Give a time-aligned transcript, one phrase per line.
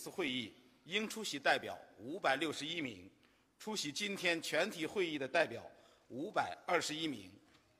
[0.00, 0.50] 次会议
[0.84, 3.10] 应出席代表五百六十一名，
[3.58, 5.62] 出席今天全体会议的代表
[6.08, 7.30] 五百二十一名，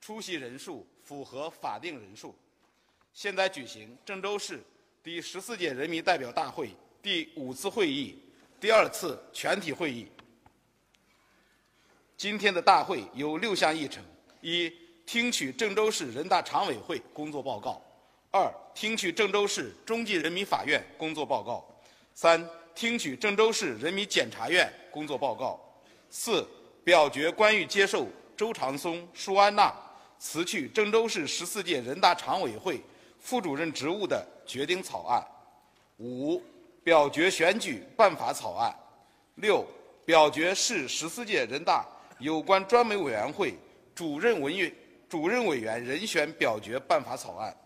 [0.02, 2.36] 出席人数符合法定人数。
[3.14, 4.60] 现在举行郑州市
[5.02, 6.70] 第十四届人民代表大会
[7.00, 8.22] 第五次会议
[8.60, 10.06] 第二次全体会议。
[12.18, 14.04] 今天的大会有六项议程：
[14.42, 14.70] 一、
[15.06, 17.82] 听取郑州市人大常委会工作报告。
[18.30, 21.66] 二、听取郑州市中级人民法院工作报告；
[22.22, 25.58] 三、听取郑州市人民检察院工作报告；
[26.10, 26.46] 四、
[26.84, 29.74] 表决关于接受周长松、舒安娜
[30.18, 32.78] 辞去郑州市十四届人大常委会
[33.18, 35.22] 副主任职务的决定草案；
[35.96, 36.42] 五、
[36.84, 38.70] 表决选举办法草案；
[39.36, 39.66] 六、
[40.04, 41.86] 表决市十四届人大
[42.18, 43.54] 有关专门委员会
[43.94, 44.70] 主任文员
[45.08, 47.56] 主任委员人选表决办法草案。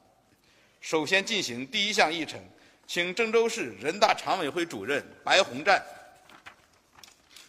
[0.80, 2.40] 首先进行第一项议程，
[2.86, 5.82] 请郑州市人大常委会主任白洪战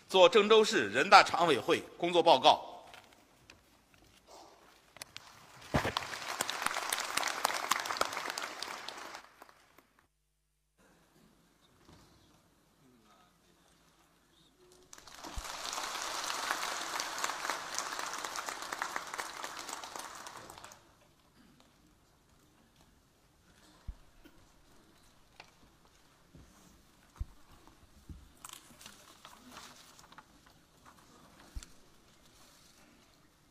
[0.07, 2.74] 做郑州市人大常委会工作报告。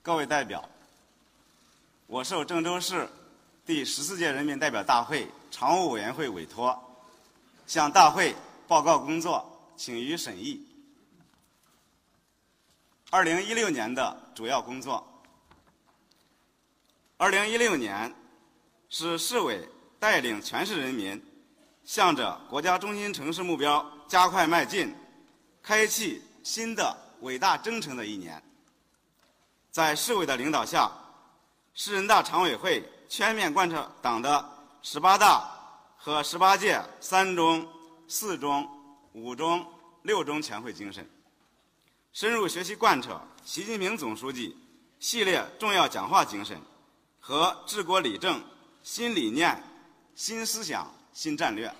[0.04, 0.62] 各位代表，
[2.06, 3.08] 我受郑州市
[3.64, 6.78] 第十四届人民代表大会常务委员会委托，
[7.66, 8.36] 向大会
[8.68, 10.62] 报告工作，请予审议。
[13.08, 15.02] 二零一六年的主要工作。
[17.16, 18.14] 二零一六年
[18.90, 19.66] 是市委
[19.98, 21.18] 带领全市人民
[21.82, 24.94] 向着国家中心城市目标加快迈进，
[25.62, 28.43] 开启新的伟大征程的一年。
[29.74, 30.88] 在市委的领导下，
[31.74, 34.48] 市人大常委会全面贯彻党的
[34.82, 35.50] 十八大
[35.96, 37.68] 和十八届三中、
[38.06, 38.64] 四中、
[39.14, 39.66] 五中、
[40.02, 41.04] 六中全会精神，
[42.12, 44.56] 深入学习贯彻习近平总书记
[45.00, 46.56] 系列重要讲话精神
[47.18, 48.40] 和治国理政
[48.84, 49.60] 新理念、
[50.14, 51.74] 新思想、新战略，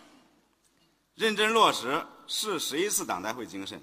[1.15, 3.81] 认真落实市十一次党代会精神，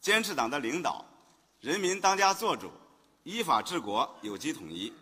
[0.00, 1.04] 坚持党的领导，
[1.60, 2.72] 人民当家作主。
[3.24, 4.92] 依法治国，有机统一，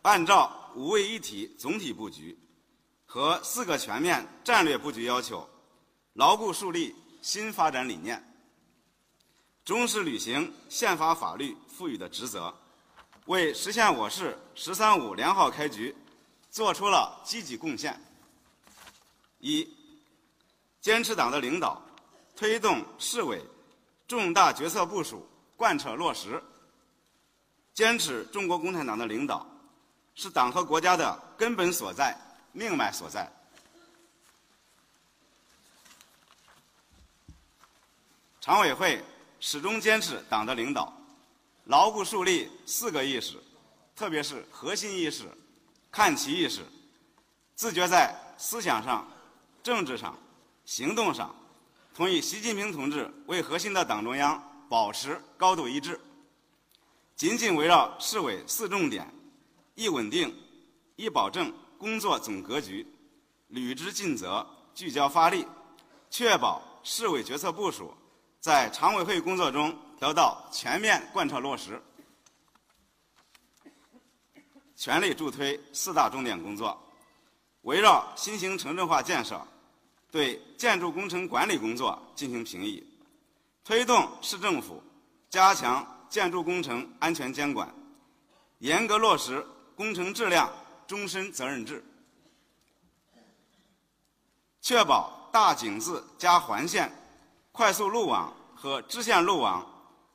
[0.00, 2.38] 按照五位一体总体布局
[3.04, 5.46] 和四个全面战略布局要求，
[6.14, 8.22] 牢固树立新发展理念，
[9.62, 12.52] 忠实履行宪法法律赋予的职责，
[13.26, 15.94] 为实现我市“十三五”良好开局
[16.48, 17.94] 做出了积极贡献。
[19.38, 19.68] 一、
[20.80, 21.78] 坚持党的领导，
[22.34, 23.44] 推动市委
[24.08, 26.42] 重大决策部署贯彻落实。
[27.74, 29.46] 坚持中国共产党的领导，
[30.14, 32.16] 是党和国家的根本所在、
[32.52, 33.30] 命脉所在。
[38.40, 39.02] 常委会
[39.40, 40.92] 始终坚持党的领导，
[41.64, 43.40] 牢固树立四个意识，
[43.96, 45.24] 特别是核心意识、
[45.90, 46.60] 看齐意识，
[47.54, 49.08] 自觉在思想上、
[49.62, 50.18] 政治上、
[50.66, 51.34] 行动上，
[51.94, 55.98] 同以习近平同志为核心的党中央保持高度一致。
[57.14, 59.06] 紧紧围绕市委四重点，
[59.74, 60.34] 一稳定、
[60.96, 62.86] 一保证工作总格局，
[63.48, 64.44] 履职尽责，
[64.74, 65.46] 聚焦发力，
[66.10, 67.94] 确保市委决策部署
[68.40, 71.80] 在常委会工作中得到全面贯彻落实，
[74.74, 76.76] 全力助推四大重点工作。
[77.60, 79.40] 围绕新型城镇化建设，
[80.10, 82.84] 对建筑工程管理工作进行评议，
[83.62, 84.82] 推动市政府
[85.30, 85.86] 加强。
[86.12, 87.74] 建筑工程安全监管，
[88.58, 89.42] 严格落实
[89.74, 90.52] 工程质量
[90.86, 91.82] 终身责任制，
[94.60, 96.92] 确保大井字加环线、
[97.50, 99.66] 快速路网和支线路网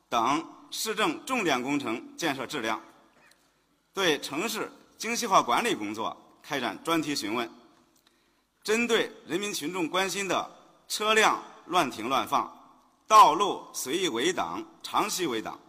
[0.08, 2.80] 等市政重点工程建设质量。
[3.92, 7.52] 对城市精细化管理工作开展专题询问，
[8.62, 10.48] 针对人民群众关心的
[10.88, 12.56] 车辆乱停乱放、
[13.08, 15.60] 道路随意围挡、长期围挡。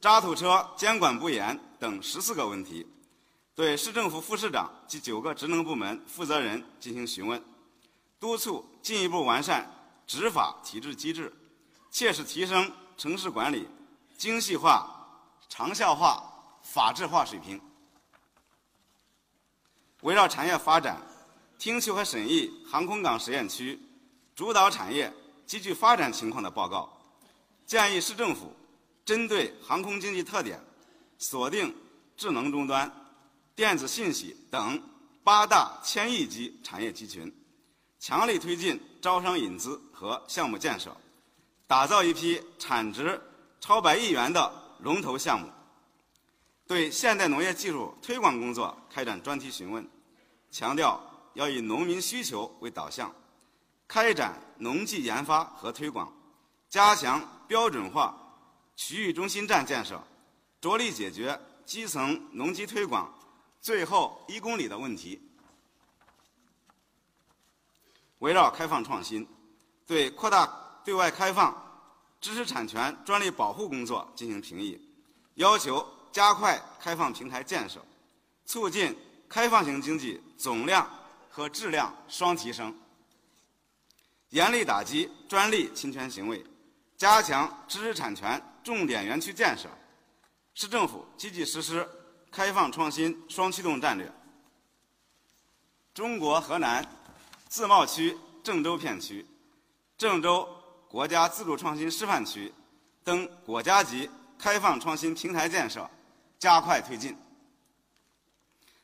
[0.00, 2.86] 渣土车监管不严等十四个问题，
[3.54, 7.42] 对市政府副市长及九个职能部门负责人进行询问，
[8.20, 9.68] 督促进一步完善
[10.06, 11.32] 执法体制机制，
[11.90, 13.68] 切实提升城市管理
[14.16, 15.08] 精细化、
[15.48, 16.22] 长效化、
[16.62, 17.60] 法治化水平。
[20.02, 21.00] 围绕产业发展，
[21.58, 23.80] 听取和审议航空港实验区
[24.34, 25.12] 主导产业
[25.46, 26.88] 积极发展情况的报告，
[27.66, 28.54] 建议市政府
[29.06, 30.60] 针对航空经济特点，
[31.16, 31.72] 锁定
[32.16, 32.92] 智能终端、
[33.54, 34.82] 电子信息等
[35.22, 37.32] 八大千亿级产业集群，
[38.00, 40.94] 强力推进招商引资和项目建设，
[41.68, 43.20] 打造一批产值
[43.60, 45.46] 超百亿元的龙头项目。
[46.66, 49.88] 对现代农业技术推广工作开展专题询问，
[50.50, 51.00] 强调
[51.34, 53.14] 要以农民需求为导向，
[53.86, 56.12] 开展农技研发和推广，
[56.68, 58.25] 加强标准化
[58.76, 60.00] 区域中心站建设，
[60.60, 63.12] 着力解决基层农机推广
[63.60, 65.20] 最后一公里的问题。
[68.20, 69.26] 围绕开放创新，
[69.86, 71.82] 对扩大对外开放、
[72.20, 74.80] 知识产权专利保护工作进行评议，
[75.34, 75.84] 要求。
[76.12, 77.84] 加快开放平台建设，
[78.46, 78.96] 促进
[79.28, 80.90] 开放型经济总量
[81.28, 82.74] 和质量双提升。
[84.30, 86.42] 严厉打击专利侵权行为，
[86.96, 89.68] 加强知识产权重点园区建设。
[90.54, 91.88] 市政府积极实施
[92.32, 94.12] 开放创新双驱动战略。
[95.94, 96.84] 中国河南
[97.48, 99.24] 自贸区郑州片区、
[99.96, 100.48] 郑州
[100.88, 102.52] 国家自主创新示范区
[103.04, 105.88] 等国家级开放创新平台建设。
[106.38, 107.16] 加快推进，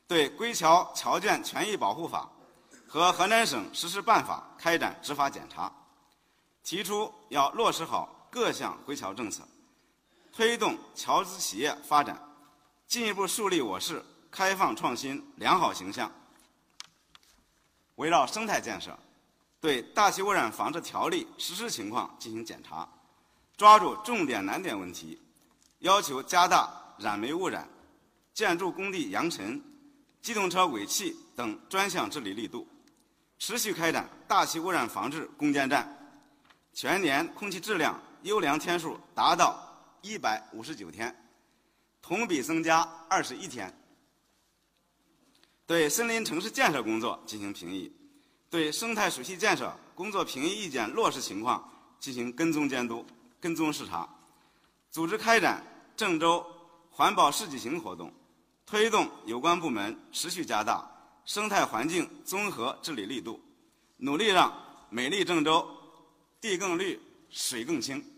[0.07, 2.27] 对《归侨侨眷权益保护法》
[2.89, 5.71] 和河南省实施办法开展执法检查，
[6.63, 9.47] 提出要落实好各项归侨政策，
[10.35, 12.19] 推动侨资企业发展，
[12.87, 16.11] 进一步树立我市开放创新良好形象。
[17.95, 18.97] 围绕生态建设，
[19.61, 22.89] 对《大气污染防治条例》实施情况进行检查，
[23.55, 25.21] 抓住重点难点问题，
[25.79, 26.81] 要求加大。
[26.99, 27.67] 燃煤污染、
[28.35, 29.59] 建筑工地扬尘、
[30.21, 32.67] 机动车尾气等专项治理力度，
[33.39, 35.91] 持续开展大气污染防治攻坚战，
[36.71, 39.72] 全年空气质量优良天数达到
[40.03, 41.15] 一百五十九天，
[42.01, 43.73] 同比增加二十一天。
[45.65, 47.91] 对森林城市建设工作进行评议，
[48.49, 51.67] 对生态水系建设工作评议意见落实情况
[51.99, 53.05] 进行跟踪监督、
[53.39, 54.07] 跟踪视察，
[54.91, 55.65] 组织开展
[55.97, 56.45] 郑州。
[56.95, 58.13] 环保市集行活动，
[58.67, 60.87] 推动有关部门持续加大
[61.25, 63.41] 生态环境综合治理力度，
[63.97, 64.53] 努力让
[64.91, 65.67] 美丽郑州
[66.39, 67.01] 地更绿、
[67.31, 68.12] 水更清。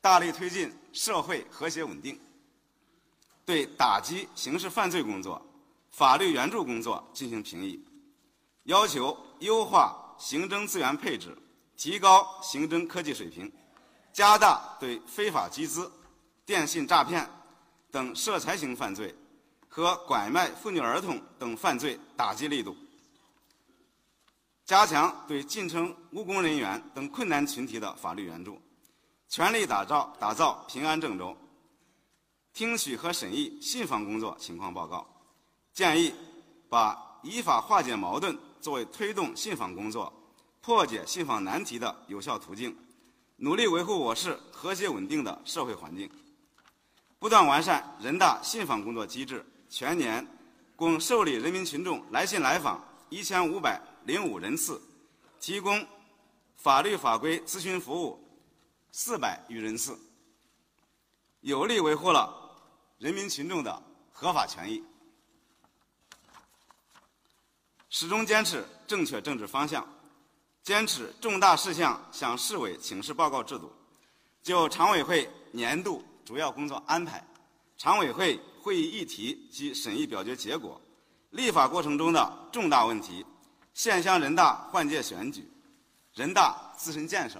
[0.00, 2.18] 大力推进社会和谐稳定，
[3.44, 5.40] 对打击刑事犯罪工作、
[5.90, 7.82] 法律援助工作进行评议，
[8.64, 11.36] 要求优化刑侦资源配置，
[11.76, 13.50] 提高刑侦科技水平。
[14.10, 15.92] 加大对非法集资、
[16.44, 17.28] 电信诈骗
[17.92, 19.14] 等涉财型犯罪
[19.68, 22.76] 和拐卖妇女儿童等犯罪打击力度，
[24.64, 28.60] 加强对进城务工人员等困难群体的法律援助，
[29.28, 31.36] 全力打造打造平安郑州。
[32.54, 35.06] 听取和审议信访工作情况报告，
[35.72, 36.12] 建议
[36.68, 40.12] 把依法化解矛盾作为推动信访工作、
[40.60, 42.76] 破解信访难题的有效途径。
[43.36, 46.10] 努力维护我市和谐稳定的社会环境，
[47.20, 49.44] 不断完善人大信访工作机制。
[49.70, 50.26] 全年
[50.74, 54.80] 共受理人民群众来信来访一千五百零五人次，
[55.38, 55.86] 提供
[56.56, 58.18] 法律法规咨询服务
[59.00, 59.96] 四百余人次，
[61.42, 62.34] 有力维护了
[62.98, 64.82] 人民群众的合法权益。
[67.90, 69.86] 始终坚持正确政治方向。
[70.64, 73.72] 坚持重大事项向市委请示报告制度，
[74.42, 77.24] 就常委会年度主要工作安排、
[77.76, 80.78] 常委会会议议题及审议表决结果、
[81.30, 83.24] 立法过程中的重大问题、
[83.74, 85.48] 县乡人大换届选举、
[86.14, 87.38] 人大自身建设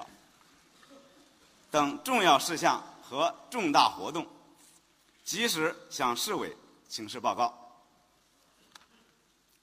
[1.71, 4.27] 等重要事项和重大活动，
[5.25, 6.57] 及时向市委
[6.89, 7.53] 请示报告，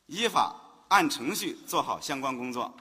[0.06, 0.56] 依法
[0.88, 2.72] 按程序做好相关工作。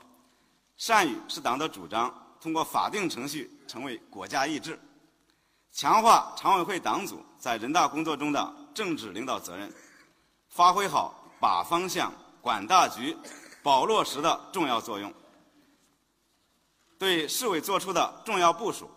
[0.76, 4.78] 善于是党的主张，通过法定程序成为国家意志，
[5.72, 9.72] 强化常委会党组在人大工作中的政治领导责任，
[10.48, 12.12] 发挥好把方向、
[12.42, 13.16] 管大局、
[13.62, 15.12] 保落实的重要作用。
[16.98, 18.90] 对市委作出的重要部署，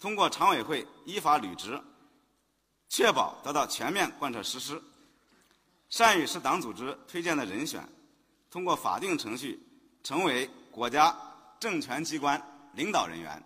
[0.00, 1.80] 通过常委会依法履职，
[2.88, 4.82] 确保得到全面贯彻实施。
[5.88, 7.86] 善于是党组织推荐的人选，
[8.50, 9.60] 通过法定程序
[10.02, 10.50] 成为。
[10.72, 11.14] 国家
[11.58, 12.40] 政权机关
[12.74, 13.42] 领导人员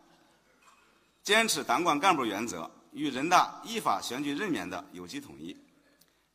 [1.22, 5.56] 坚持党管干部原则与人大依法选举任免的有机统一，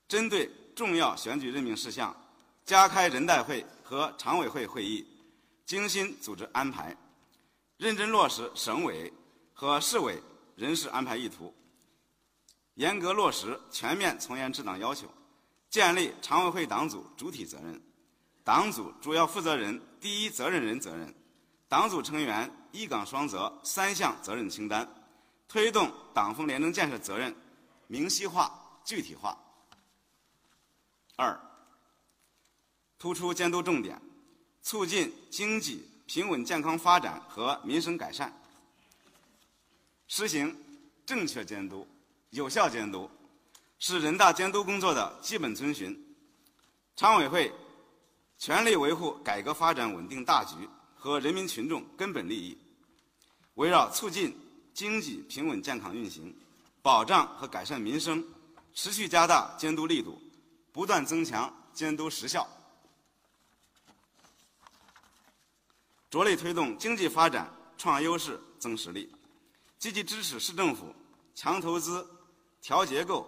[0.08, 2.14] 针对重要选举任命事项，
[2.66, 5.06] 加开人代会和常委会会议，
[5.64, 6.98] 精心组织安排，
[7.78, 9.14] 认真落实省委
[9.60, 10.24] 和市委
[10.56, 11.54] 人事安排意图，
[12.76, 15.06] 严格落实全面从严治党要求，
[15.70, 17.82] 建立常委会党组主体责任、
[18.42, 21.14] 党组主要负责人第一责任人责任、
[21.68, 24.90] 党组成员一岗双责三项责任清单，
[25.50, 27.36] 推动党风廉政建设责任
[27.88, 29.38] 明晰化、具体化。
[31.18, 31.38] 二、
[32.98, 34.02] 突出监督重点，
[34.62, 38.39] 促进经济平稳健康发展和民生改善，
[40.10, 40.54] 实行
[41.06, 41.88] 正确监督、
[42.32, 43.10] 有效监督，
[43.78, 45.98] 是人大监督工作的基本遵循。
[46.96, 47.50] 常委会
[48.38, 50.56] 全力维护改革发展稳定大局
[50.96, 52.58] 和人民群众根本利益，
[53.54, 54.36] 围绕促进
[54.74, 56.36] 经济平稳健康运行、
[56.82, 58.22] 保障和改善民生，
[58.74, 60.20] 持续加大监督力度。
[60.72, 62.48] 不断增强监督实效，
[66.10, 69.12] 着力推动经济发展创优势增实力，
[69.80, 70.94] 积极支持市政府
[71.34, 72.06] 强投资、
[72.62, 73.26] 调结构、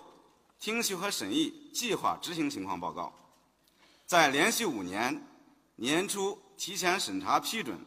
[0.60, 3.14] 听取和审议计划执行情况报告，
[4.06, 5.26] 在连续五年
[5.78, 7.80] 年初提前审查批准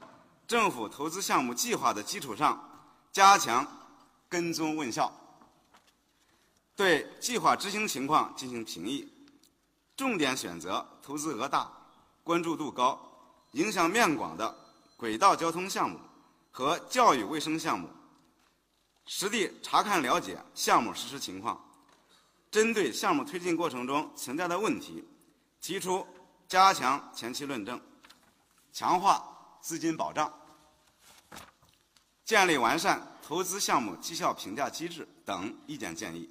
[0.48, 2.58] 政府投资项目计划的基础上，
[3.12, 3.66] 加强
[4.30, 5.12] 跟踪问效，
[6.74, 9.06] 对计划执行情况进行评议。
[9.94, 11.70] 重点选择投资额大、
[12.24, 12.98] 关注度高、
[13.52, 14.52] 影响面广的
[14.96, 16.00] 轨道交通项目
[16.50, 17.88] 和教育卫生项目，
[19.06, 21.62] 实地查看了解项目实施情况，
[22.50, 25.04] 针对项目推进过程中存在的问题，
[25.60, 26.06] 提出
[26.48, 27.80] 加强前期论证、
[28.72, 29.22] 强化
[29.60, 30.32] 资金保障、
[32.24, 36.30] 建立完善投资项目绩效评价机制等意见建议，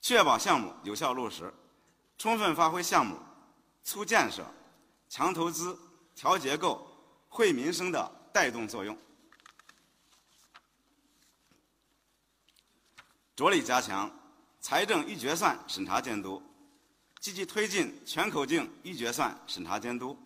[0.00, 1.52] 确保项目有效落实。
[2.16, 3.18] 充分发挥项目
[3.82, 4.44] 促建设、
[5.08, 5.76] 强投资、
[6.14, 6.86] 调结构、
[7.28, 8.96] 惠民生的带动作用，
[13.36, 14.10] 着力加强
[14.60, 16.42] 财政预决算审查监督，
[17.20, 20.16] 积极推进全口径预决算审查监督，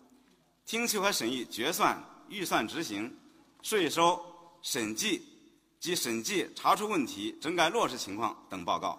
[0.65, 3.17] 听取和审议决算、预算执行、
[3.61, 4.23] 税收
[4.61, 5.21] 审计
[5.79, 8.97] 及审计查出问题、整改落实情况等报告，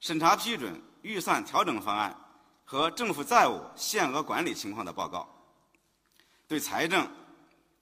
[0.00, 0.80] 审查批准。
[1.04, 2.18] 预算调整方案
[2.64, 5.28] 和政府债务限额管理情况的报告，
[6.48, 7.06] 对财政、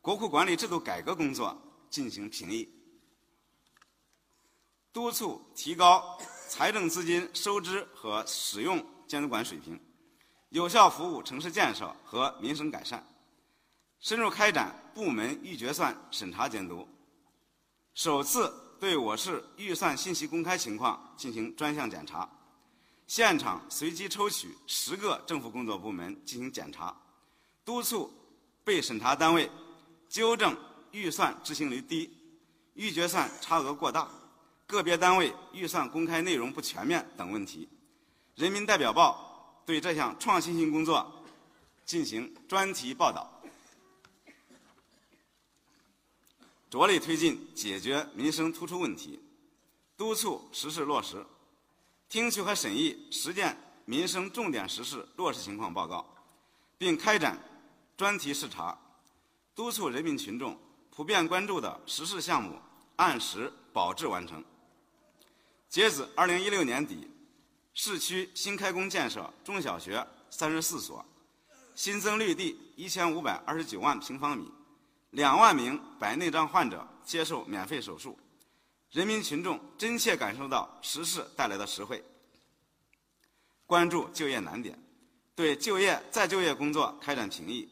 [0.01, 1.57] 国库管理制度改革工作
[1.89, 2.69] 进行评议，
[4.93, 6.19] 督促提高
[6.49, 9.81] 财政资金收支和使用监管水平，
[10.51, 13.03] 有效服务城市建设和民生改善，
[14.01, 16.87] 深入开展部门预决算审查监督，
[17.95, 22.29] 首次对我市预算信息公开情况进行专项检查。
[23.07, 26.95] 现场随机抽取十个政府工作部门进行检查，
[27.65, 28.13] 督促
[28.63, 29.51] 被审查单位
[30.07, 30.55] 纠正
[30.91, 32.15] 预算执行率低、
[32.75, 34.09] 预决算差额过大、
[34.73, 37.69] 个别单位预算公开内容不全面等问题。
[38.37, 41.23] 人民代表报对这项创新性工作
[41.85, 43.31] 进行专题报道，
[46.71, 49.21] 着力推进解决民生突出问题，
[49.95, 51.23] 督促实事落实。
[52.09, 56.07] 听取和审议实践民生重点实事落实情况报告，
[56.79, 57.39] 并开展
[57.95, 58.79] 专题视察，
[59.55, 60.59] 督促人民群众
[60.91, 62.59] 普遍关注的实事项目
[62.97, 64.43] 按时保质完成。
[65.73, 67.09] 截止二零一六年底，
[67.73, 71.03] 市区新开工建设中小学三十四所，
[71.75, 74.53] 新增绿地一千五百二十九万平方米，
[75.13, 78.19] 两万名白内障患者接受免费手术。
[78.91, 82.05] 人民群众真切感受到实事带来的实惠，
[83.65, 84.79] 关注就业难点，
[85.35, 87.67] 对就业再就业工作开展评议，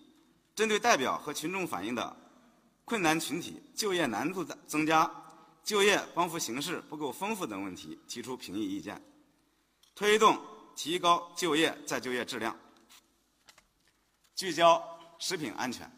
[0.54, 2.16] 针对代表和群众反映的
[2.87, 5.04] 困难群体就业难度的增加、
[5.70, 9.00] 就业帮扶形式不够丰富等问题提出评议意见，
[9.94, 10.36] 推动
[10.74, 12.58] 提高就业再就业质量，
[14.34, 14.82] 聚焦
[15.20, 15.88] 食品安全，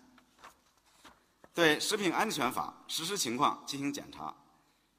[1.54, 4.34] 对《食品安全法》实施情况进行检查。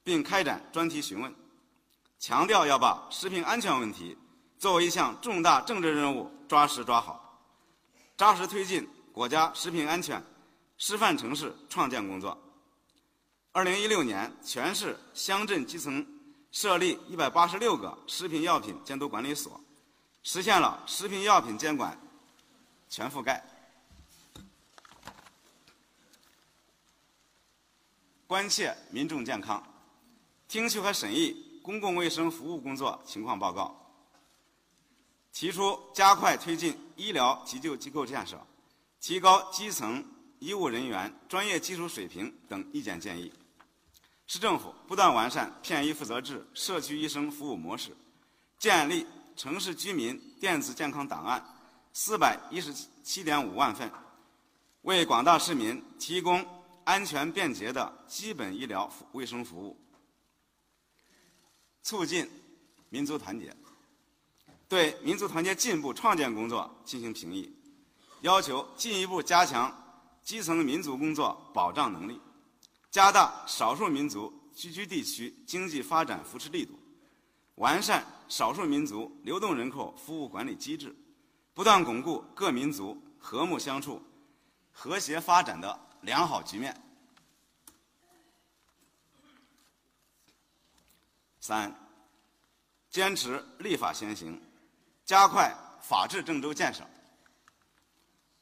[0.04, 1.32] 并开展专题询问，
[2.18, 4.18] 强调要把食品安全问题
[4.58, 7.40] 作为一项重大政治任务抓实抓好，
[8.18, 10.20] 扎实推进国家食品安全
[10.80, 12.36] 示范城市创建工作。
[13.54, 16.04] 二零一六年，全市乡镇基层
[16.52, 19.62] 设立一百八十六个食品药品监督管理所，
[20.24, 21.96] 实现了食品药品监管
[22.90, 23.46] 全覆盖。
[28.26, 29.64] 关切民众健康。
[30.48, 33.94] 听取和审议公共卫生服务工作情况报告，
[35.32, 38.44] 提出加快推进医疗急救机构建设，
[39.00, 40.04] 提高基层
[40.40, 43.32] 医务人员专业技术水平等意见建议。
[44.26, 47.96] 市政府不断完善片医负责制社区医生服务模式，
[48.58, 51.44] 建立城市居民电子健康档案
[51.92, 53.92] 四百一十七点五万份，
[54.84, 56.44] 为广大市民提供
[56.84, 59.78] 安全便捷的基本医疗卫生服务。
[61.84, 62.28] 促进
[62.90, 63.54] 民族团结，
[64.70, 67.54] 对民族团结进步创建工作进行评议，
[68.22, 69.72] 要求进一步加强
[70.24, 72.20] 基层民族工作保障能力。
[72.94, 76.78] 加大少数民族聚居地区经济发展扶持力度，
[77.56, 80.96] 完善少数民族流动人口服务管理机制，
[81.56, 84.00] 不断巩固各民族和睦相处、
[84.72, 86.80] 和谐发展的良好局面。
[91.40, 91.76] 三，
[92.92, 94.40] 坚持立法先行，
[95.04, 96.88] 加快法治郑州建设。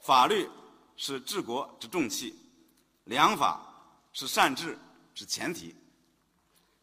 [0.01, 0.50] 法律
[0.98, 2.38] 是治国之重器，
[3.05, 3.71] 良法。
[4.13, 4.77] 是善治
[5.13, 5.75] 之前提。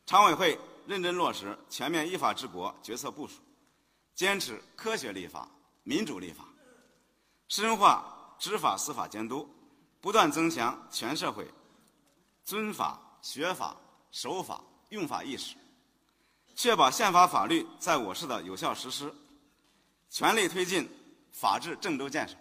[0.07, 3.41] 常委会认真落实全面依法治国决策部署，
[4.15, 5.49] 坚持科学立法、
[5.83, 6.45] 民主立法，
[7.49, 9.49] 深化执法司法监督，
[10.01, 11.47] 不断增强全社会
[12.45, 13.77] 尊法、学法、
[14.11, 15.57] 守法、用法意识，
[16.55, 19.15] 确保宪法法律在我市的有效实施，
[20.09, 20.89] 全力推进
[21.31, 22.35] 法治郑州建设。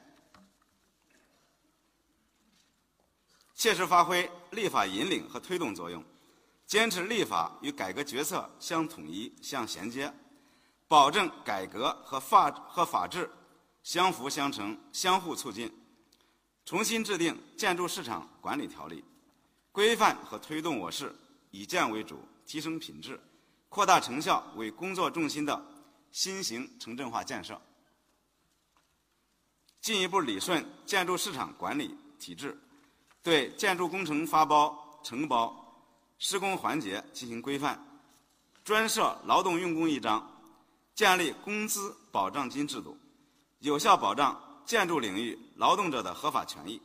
[3.57, 6.03] 切实发挥立法引领和推动作用，
[6.67, 10.13] 坚持立法与改革决策相统一、相衔接，
[10.87, 13.27] 保证改革和法和法治
[13.81, 15.75] 相辅相成、相互促进。
[16.65, 19.03] 重新制定建筑市场管理条例，
[19.71, 21.11] 规范和推动我市
[21.49, 23.19] 以建为主、提升品质、
[23.69, 25.59] 扩大成效为工作重心的
[26.11, 27.59] 新型城镇化建设，
[29.81, 32.55] 进一步理顺建筑市场管理体制。
[33.23, 35.83] 对建筑工程发包、承包、
[36.17, 37.77] 施工环节进行规范，
[38.63, 40.25] 专设劳动用工一章，
[40.95, 42.97] 建立工资保障金制度，
[43.59, 46.81] 有效保障建筑领域劳动者的合法权益，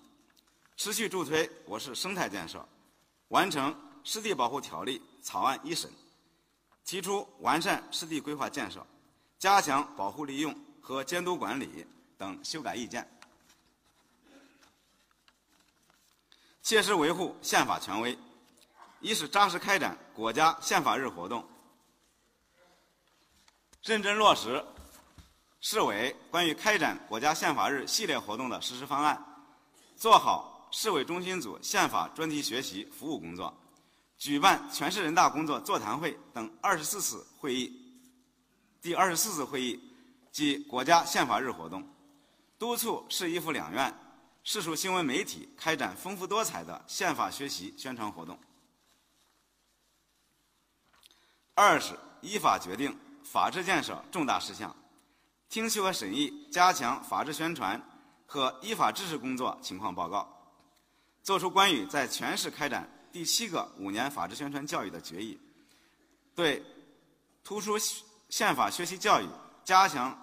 [0.77, 2.67] 持续助推我市生态建设，
[3.29, 5.91] 完成湿地保护条例草案一审，
[6.85, 8.85] 提出完善湿地规划建设、
[9.39, 11.87] 加强保护利用和监督管理
[12.19, 13.09] 等修改意见。
[16.63, 18.17] 切实维护宪法权威，
[19.01, 21.45] 一是扎实开展国家宪法日活动，
[23.83, 24.65] 认真落实
[25.61, 29.21] 市委关于开展国家宪法日系列活动的实施方案，
[29.97, 33.53] 做好市委中心组宪法专题学习服务工作，
[34.17, 37.73] 举办全市人大工作座谈会等二十四次会议，
[38.81, 39.81] 第二十四次会议
[40.31, 41.85] 及国家宪法日活动，
[42.57, 43.93] 督促市一府两院。
[44.45, 48.39] 市属新闻媒体开展丰富多彩的宪法学习宣传活动。
[51.55, 54.75] 二是依法决定法治建设重大事项，
[55.49, 57.81] 听取和审议加强法治宣传
[58.27, 60.29] 和依法治市工作情况报告，
[61.23, 65.39] 作出关于在全市开展第七个五年法治宣传教育的决议，
[66.35, 66.65] 对
[67.45, 67.77] 突出
[68.29, 69.29] 宪法学习教育、
[69.63, 70.19] 加强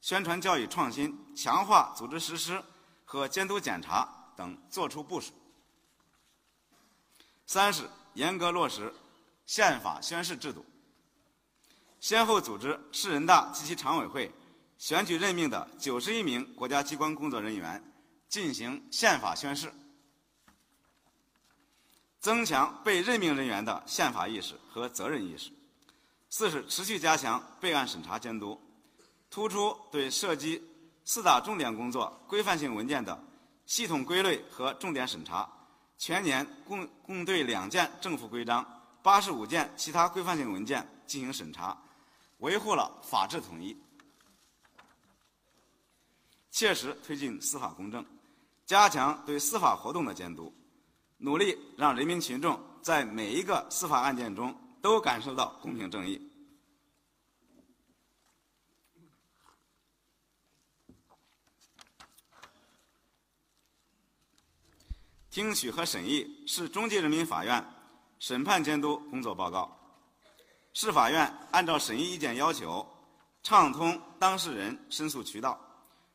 [0.00, 2.62] 宣传教育创新、强化组织实施。
[3.06, 5.32] 和监督检查等作出部署。
[7.46, 8.92] 三是严格落实
[9.46, 10.66] 宪法宣誓制度，
[12.00, 14.30] 先后组织市人大及其常委会
[14.76, 17.82] 选举任命的九十一名国家机关工作人员
[18.28, 19.72] 进行宪法宣誓，
[22.18, 25.52] 增强被任命人员的宪法意识和责任意识。
[26.28, 28.60] 四是持续加强备案审查监督，
[29.30, 30.60] 突出对涉及。
[31.06, 33.16] 四大重点工作规范性文件的
[33.64, 35.48] 系统归类和重点审查，
[35.96, 38.66] 全年共共对两件政府规章、
[39.04, 41.80] 八十五件其他规范性文件进行审查，
[42.38, 43.76] 维护了法治统一，
[46.50, 48.04] 切实推进司法公正，
[48.66, 50.52] 加强对司法活动的监督，
[51.18, 56.25] 努力让人民群众在每一个司法案件中都感受到公平正义。
[65.36, 67.62] 听取和审议市中级人民法院
[68.18, 69.70] 审判监督工作报告。
[70.72, 72.88] 市法院按照审议意见要求，
[73.42, 75.60] 畅通当事人申诉渠道，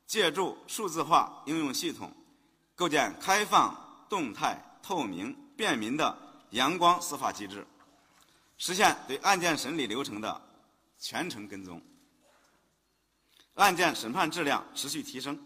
[0.08, 2.12] 借助数字化应用系统，
[2.74, 6.18] 构建开放、动态、透明、便民的
[6.50, 7.64] 阳光司法机制，
[8.58, 10.42] 实现对案件审理流程的
[10.98, 11.80] 全程跟踪。
[13.54, 15.40] 案件审判质量持续提升。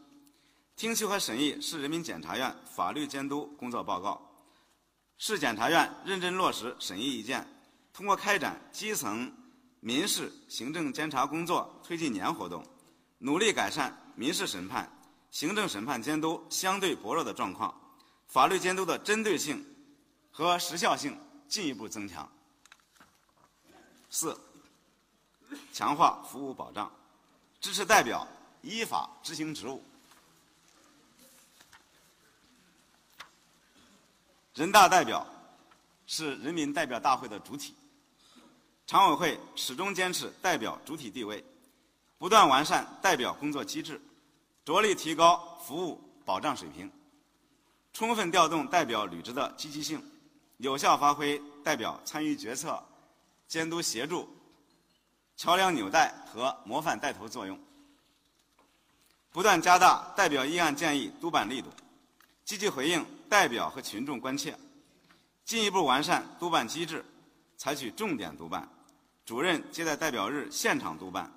[0.76, 4.22] 听取和审议市人民检察院法律监督工作报告，
[5.18, 7.48] 市检察院认真落实审议意见，
[7.94, 9.32] 通过开展基层
[9.80, 12.62] 民事行政监察工作推进年活动，
[13.20, 14.92] 努力改善民事审判、
[15.32, 17.74] 行政审判监督相对薄弱的状况，
[18.28, 19.66] 法律监督的针对性
[20.30, 22.30] 和时效性进一步增强。
[24.10, 24.38] 四、
[25.72, 26.92] 强化服务保障，
[27.62, 28.28] 支持代表
[28.62, 29.82] 依法执行职务。
[34.56, 35.28] 人大代表
[36.08, 37.76] 是人民代表大会的主体，
[38.88, 41.44] 常委会始终坚持代表主体地位，
[42.18, 44.00] 不断完善代表工作机制，
[44.64, 46.90] 着力提高服务保障水平，
[47.92, 50.02] 充分调动代表履职的积极性，
[50.58, 52.82] 有效发挥代表参与决策、
[53.50, 54.26] 监督协助、
[55.36, 57.60] 桥梁纽带和模范带头作用，
[59.32, 61.68] 不断加大代表议案建议督办力度。
[62.46, 64.58] 积极回应代表和群众关切，
[65.44, 67.04] 进一步完善督办机制，
[67.58, 68.68] 采取重点督办、
[69.26, 71.32] 主任接待代表日现场督办、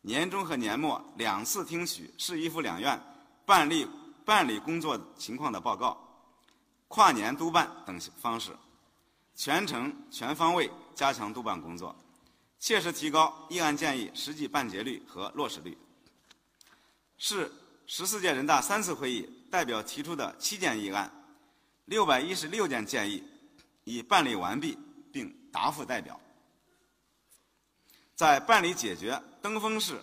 [0.00, 3.00] 年终和年末两次听取市一府两院
[3.44, 3.86] 办理
[4.24, 5.96] 办理工作情况的报告、
[6.88, 8.50] 跨年督办等方式，
[9.34, 11.94] 全程全方位加强督办工作，
[12.58, 15.76] 切实提高议案建议实际办结率和落实率。
[17.18, 17.50] 市
[17.86, 19.28] 十四届人大三次会议。
[19.54, 21.08] 代表提出的七件议案，
[21.86, 23.22] 六百一十六件建议
[23.84, 24.78] 已办理完毕
[25.12, 26.18] 并答复代表。
[28.14, 30.00] 在办理解决登封市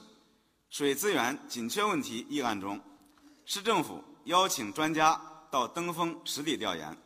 [0.70, 2.80] 水资源紧缺问题议案中，
[3.46, 6.98] 市政府邀请专家到登封实地调研，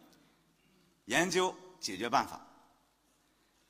[1.05, 2.45] 研究解决办法，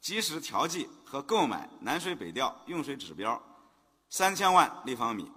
[0.01, 3.41] 及时调剂和购买南水北调用水指标
[4.09, 5.29] 三千万立方米，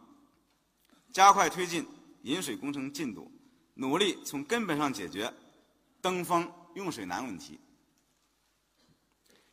[1.12, 1.87] 加快推进。
[2.22, 3.31] 引水工程进度，
[3.74, 5.33] 努力从根本上解决
[6.00, 7.61] 登峰用水难问题，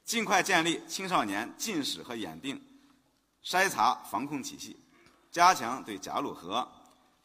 [0.03, 2.61] 尽快建立青少年近视和眼病
[3.43, 4.77] 筛查防控体系，
[5.31, 6.67] 加强对贾鲁河、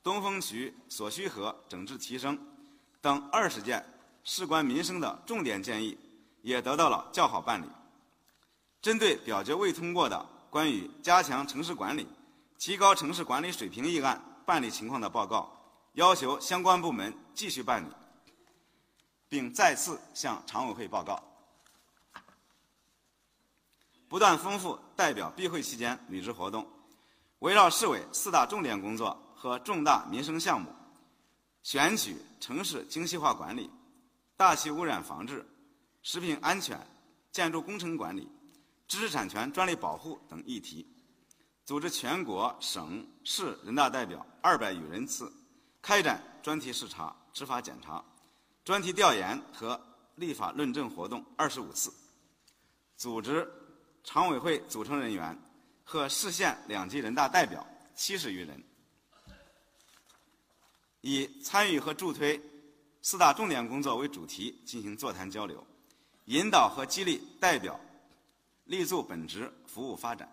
[0.03, 2.39] 东风渠所需河整治提升
[3.01, 3.85] 等二十件
[4.25, 5.99] 事关民生的重点建议，
[6.43, 7.67] 也得到了较好办理。
[8.83, 12.07] 针对表决未通过的关于加强城市管理、
[12.59, 14.23] 提高城市管理水平议案。
[14.47, 15.49] 办理情况的报告，
[15.93, 17.89] 要求相关部门继续办理，
[19.31, 21.23] 并再次向常委会报告。
[24.09, 26.69] 不断丰富代表闭会期间履职活动，
[27.39, 30.69] 围绕市委四大重点工作和重大民生项目，
[31.63, 33.71] 选取城市精细化管理、
[34.37, 35.49] 大气污染防治、
[36.03, 36.77] 食品安全、
[37.31, 38.29] 建筑工程管理、
[38.89, 40.85] 知识产权专利保护等议题。
[41.65, 45.33] 组织全国省市人大代表二百余人次，
[45.81, 48.05] 开展专题视察、执法检查、
[48.65, 49.81] 专题调研和
[50.15, 51.93] 立法论证活动二十五次，
[52.97, 53.49] 组织
[54.05, 55.37] 常委会组成人员
[55.83, 58.63] 和市县两级人大代表七十余人，
[61.01, 62.41] 以参与和助推
[63.03, 65.67] 四大重点工作为主题进行座谈交流，
[66.27, 67.81] 引导和激励代表
[68.65, 70.31] 立足本职服务发展。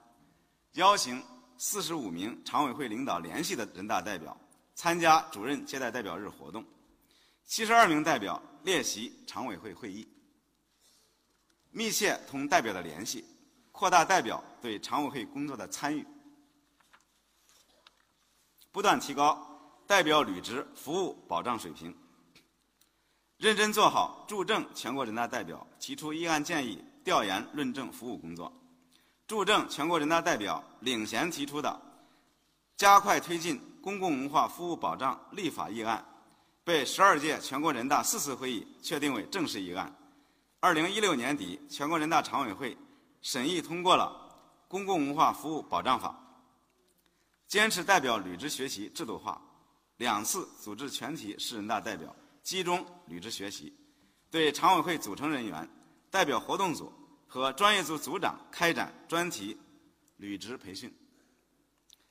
[0.73, 1.23] 邀请
[1.57, 4.37] 四十五名常委会领导联系的人大代表
[4.75, 6.63] 参加主任接待代表日活动，
[7.47, 10.05] 七十二名代表列席常委会会议，
[11.71, 13.23] 密切同代表的联系，
[13.71, 16.05] 扩大代表对常委会工作的参与，
[18.69, 21.97] 不断提高代表履职服务保障水平，
[23.37, 28.51] 认真做好助证全国人大代表提出议案建议调研论证服务工作。
[29.25, 31.81] 助证全国人大代表领衔提出的
[32.75, 36.05] 加快推进公共文化服务保障立法议案，
[36.67, 39.89] 被十二届全国人大四次会议确定为正式议案。
[40.59, 42.77] 二零一六年底，全国人大常委会
[43.21, 44.11] 审议通过了
[44.67, 46.09] 《公共文化服务保障法》，
[47.47, 49.41] 坚持代表履职学习制度化，
[49.95, 53.73] 两次组织全体市人大代表集中履职学习，
[54.29, 55.65] 对常委会组成人员、
[56.11, 56.91] 代表活动组。
[57.29, 59.57] 和专业组组长开展专题
[60.17, 60.93] 履职培训，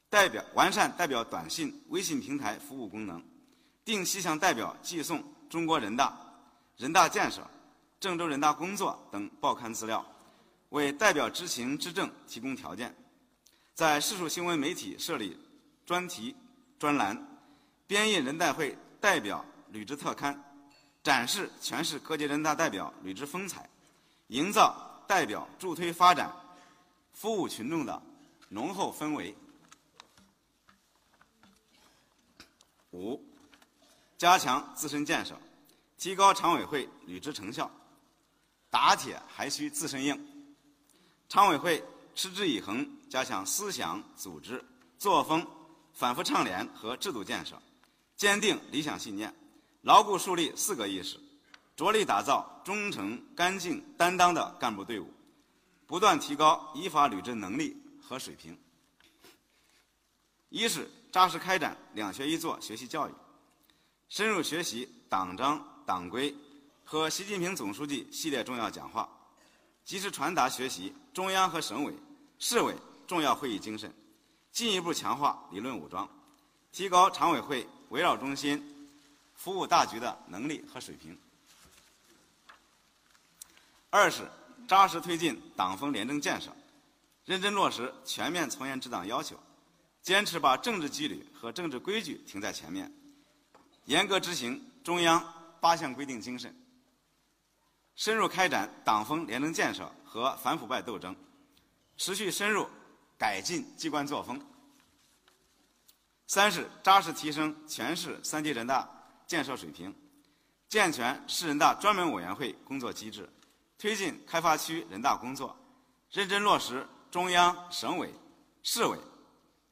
[0.08, 3.22] 代表完善代表短信、微信平台服务功能，
[3.86, 6.12] 定期向代表寄送中国人大、
[6.76, 7.48] 人大建设、
[8.00, 10.04] 郑州人大工作等报刊资料，
[10.70, 12.92] 为代表知情知政提供条件。
[13.72, 15.38] 在市属新闻媒体设立
[15.86, 16.34] 专题
[16.80, 17.40] 专栏，
[17.86, 20.44] 编印人代会代表履职特刊，
[21.04, 23.66] 展示全市各级人大代表履职风采，
[24.26, 24.84] 营造。
[25.08, 26.34] 代表助推发展、
[27.12, 28.02] 服务群众的
[28.48, 29.32] 浓厚氛围。
[32.90, 33.22] 五、
[34.18, 35.38] 加强自身建设，
[35.98, 37.70] 提高常委会履职成效。
[38.68, 40.54] 打铁还需自身硬，
[41.28, 41.82] 常委会
[42.14, 44.62] 持之以恒加强思想、组织、
[44.98, 45.46] 作风
[45.94, 47.60] 反复倡廉和制度建设，
[48.16, 49.34] 坚定理想信念，
[49.82, 51.18] 牢固树立四个意识，
[51.74, 55.10] 着力打造忠诚、干净、担当的干部队伍，
[55.86, 58.58] 不断提高依法履职能力和水平。
[60.48, 63.12] 一是扎实开展两学一做学习教育，
[64.08, 66.34] 深入学习党章党规
[66.84, 69.08] 和习近平总书记系列重要讲话，
[69.84, 71.92] 及时传达学习中央和省委、
[72.38, 72.74] 市委
[73.06, 73.92] 重要会议精神，
[74.52, 76.08] 进一步强化理论武装，
[76.70, 78.62] 提高常委会围绕中心、
[79.34, 81.18] 服务大局的能力和水平。
[83.90, 84.30] 二是
[84.68, 86.54] 扎实推进党风廉政建设，
[87.24, 89.36] 认真落实全面从严治党要求。
[90.00, 92.92] 坚持把政治纪律和政治规矩停在前面，
[93.86, 95.24] 严格执行中央
[95.60, 96.54] 八项规定精神，
[97.94, 101.14] 深入开展党风廉政建设和反腐败斗争，
[101.96, 102.68] 持续深入
[103.16, 104.40] 改进机关作风。
[106.26, 108.88] 三是扎实提升全市三级人大
[109.24, 109.94] 建设水平，
[110.68, 113.30] 健全市人大专门委员会工作机制，
[113.78, 115.56] 推进开发区人大工作，
[116.10, 118.12] 认真落实中央、省委、
[118.64, 118.98] 市委。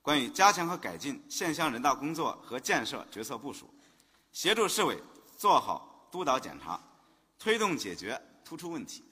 [0.03, 3.74] 关于加强和改进县乡人大工作和建设决策部署，
[4.35, 5.01] 协助市委
[5.39, 6.79] 做好督导检查，
[7.39, 9.03] 推动解决突出问题。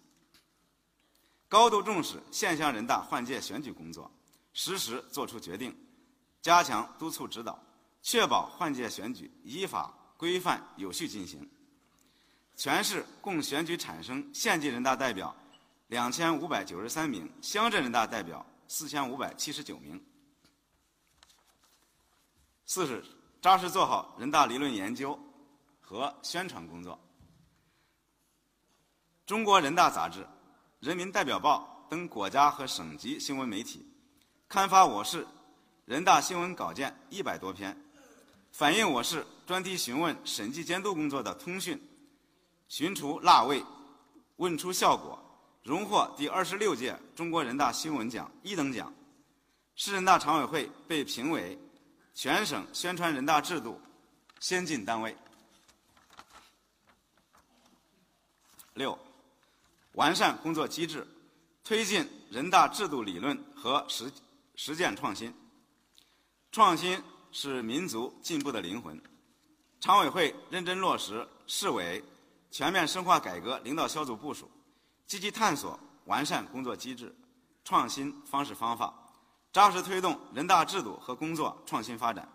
[1.49, 4.11] 高度重视县乡人大换届选举工作，
[4.53, 5.73] 实时作出决定，
[6.41, 7.57] 加强督促指导，
[8.03, 11.49] 确保换届选举依法规范有序进行。
[12.57, 15.35] 全市共选举产生县级人大代表
[15.87, 20.05] 两千五百九十三名，乡镇人大代表四千五百七十九名。
[22.67, 23.05] 四是
[23.43, 25.19] 扎实做好人大理论研究
[25.81, 26.97] 和宣传工作。
[29.27, 30.25] 中国人大杂志、
[30.79, 33.85] 人民代表报等国家和省级新闻媒体
[34.47, 35.27] 刊发我市
[35.87, 37.77] 人大新闻稿件一百多篇，
[38.53, 41.77] 反映我市专题询问审计监督工作的通讯
[42.69, 43.61] 寻除落位、
[44.37, 45.19] 问出效果，
[45.65, 48.95] 荣获第二十六届中国人大新闻奖一等奖。
[49.75, 51.59] 市人大常委会被评为。
[52.15, 53.81] 全省宣传人大制度
[54.41, 55.17] 先进单位。
[58.75, 58.99] 六，
[59.93, 61.07] 完善工作机制，
[61.63, 64.11] 推进人大制度理论和实
[64.55, 65.33] 实践创新。
[66.51, 69.01] 创新是民族进步的灵魂。
[69.81, 72.03] 常委会认真落实市委
[72.51, 74.51] 全面深化改革领导小组部署，
[75.07, 77.15] 积极探索完善工作机制、
[77.65, 79.02] 创新方式方法。
[79.53, 82.27] 扎实推动人大制度和工作创新发展，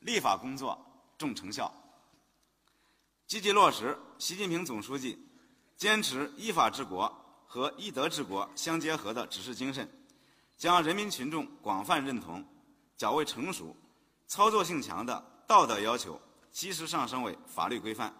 [0.00, 0.78] 立法工作
[1.16, 1.72] 重成效，
[3.26, 5.18] 积极落实习近平总书记
[5.78, 7.10] 坚持依法治国
[7.46, 9.90] 和依德治国相结合的指示精神，
[10.58, 12.44] 将人民群众广泛认同、
[12.98, 13.74] 较为成熟、
[14.26, 16.20] 操作性强的道德要求
[16.52, 18.14] 及时上升为法律规范，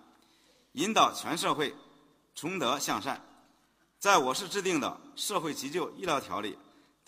[0.73, 1.75] 引导全社会
[2.35, 3.23] 崇德向善。
[3.99, 6.55] 在我市制定的《社会急救医疗条例》。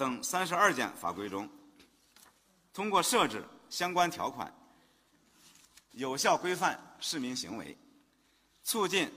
[0.03, 1.49] 等三十二件法规中，
[2.73, 4.53] 通过设置相关条款，
[5.93, 7.79] 有效规范市民行为，
[8.65, 9.09] 促进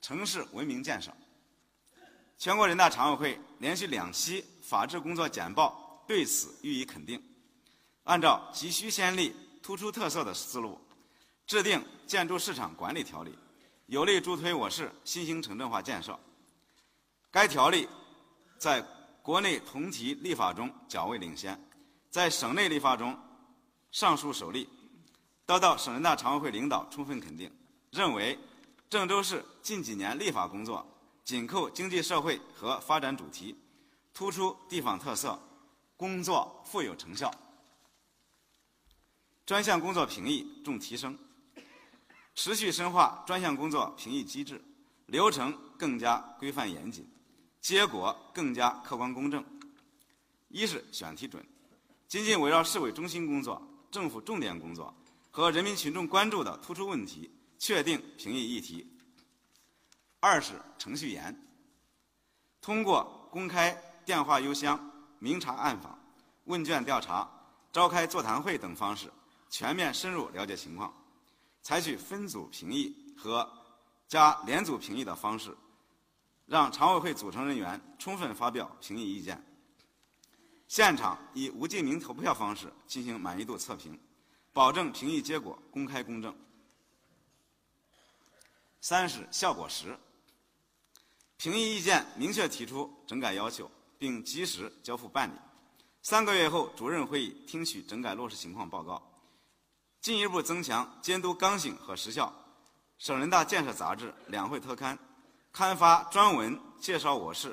[0.00, 1.12] 城市文明建设。
[2.36, 7.22] 全国人大常委会连续两期法治工作简报对此予以肯定。
[8.02, 10.80] 按照急需先例、突出特色的思路，
[11.46, 13.38] 制定建筑市场管理条例，
[13.86, 16.18] 有力助推我市新型城镇化建设。
[17.30, 17.88] 该条例
[18.58, 18.84] 在。
[19.28, 21.62] 国内同题立法中较为领先，
[22.08, 23.14] 在省内立法中
[23.90, 24.66] 尚属首例，
[25.44, 27.52] 得到省人大常委会领导充分肯定。
[27.90, 28.38] 认为
[28.88, 30.82] 郑州市近几年立法工作
[31.24, 33.54] 紧扣经济社会和发展主题，
[34.14, 35.38] 突出地方特色，
[35.94, 37.30] 工作富有成效。
[39.44, 41.18] 专项工作评议重提升，
[42.34, 44.58] 持续深化专项工作评议机制，
[45.04, 47.06] 流程更加规范严谨。
[47.60, 49.44] 结果更加客观公正。
[50.48, 51.44] 一是选题准，
[52.06, 54.94] 紧紧围绕市委中心工作、政府重点工作
[55.30, 58.86] 和人民群众关注的突出问题，确定评议议题。
[60.20, 61.36] 二是程序严，
[62.60, 63.70] 通过公开
[64.04, 64.78] 电话邮箱、
[65.18, 65.98] 明察暗访、
[66.44, 67.28] 问卷调查、
[67.72, 69.12] 召开座谈会等方式，
[69.50, 70.92] 全面深入了解情况，
[71.62, 73.48] 采取分组评议和
[74.08, 75.54] 加连组评议的方式。
[76.48, 79.44] 让常委会组成人员充分发表评议意见。
[80.66, 83.98] 现场以无记名投票方式进行满意度测评，
[84.52, 86.34] 保证评议结果公开公正。
[88.80, 89.98] 三是效果实，
[91.36, 95.38] 评议意见明确提出整改要求，并及时交付办理。
[96.00, 99.02] 三个月后，主任会议听取整改落实情况报告，
[100.00, 102.32] 进一步增强监督刚性和实效。
[102.98, 104.98] 省人大建设杂志两会特刊
[105.58, 107.52] 刊发专文介绍我市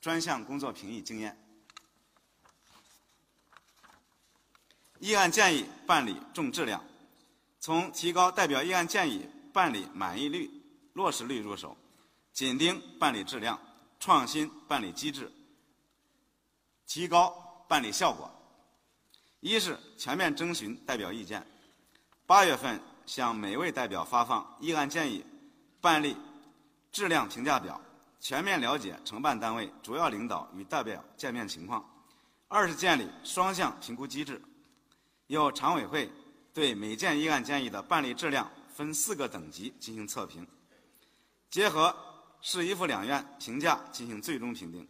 [0.00, 1.36] 专项工作评议经验。
[5.00, 6.80] 议案建议办理重质量，
[7.58, 10.48] 从提高代表议案建议办理满意率、
[10.92, 11.76] 落实率入手，
[12.32, 13.58] 紧盯办理质量，
[13.98, 15.32] 创新办理机制，
[16.86, 18.30] 提高办理效果。
[19.40, 21.44] 一是全面征询代表意见，
[22.24, 25.24] 八月份向每位代表发放议案建议
[25.80, 26.16] 办理
[26.92, 27.80] 质量评价表，
[28.20, 31.84] 全面了解承办单位主要领导与代表见面情况。
[32.48, 34.40] 二是建立双向评估机制。
[35.26, 36.10] 由常委会
[36.54, 40.46] 对每件议案建议的办理质量分四个等级进行测评，
[41.50, 41.94] 结合
[42.40, 44.88] 市一府两院评价进行最终评定。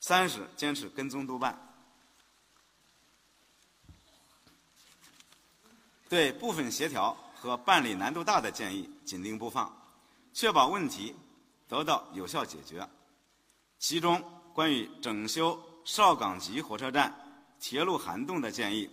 [0.00, 1.56] 三是坚持跟踪督办，
[6.08, 9.72] 对部分协调和办理难度大的建议紧盯不放，
[10.32, 11.14] 确保问题
[11.68, 12.88] 得到有效解决。
[13.78, 14.22] 其中
[14.54, 17.12] 关于整修邵岗集火车站
[17.58, 18.88] 铁路涵洞的建议。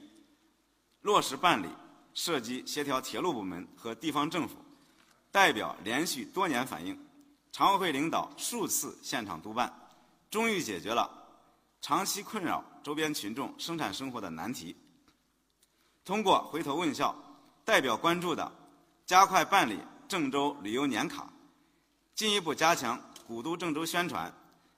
[1.01, 1.69] 落实办理，
[2.13, 4.55] 涉及协调铁路部门和地方政府
[5.31, 6.99] 代表连续多年反映，
[7.51, 9.73] 常委会领导数次现场督办，
[10.29, 11.09] 终于解决了
[11.81, 14.75] 长期困扰周边群众生产生活的难题。
[16.03, 17.15] 通过回头问效，
[17.63, 18.51] 代表关注的
[19.05, 21.31] 加快办理郑州旅游年卡，
[22.15, 24.33] 进一步加强古都郑州宣传